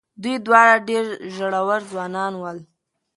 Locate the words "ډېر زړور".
0.89-1.81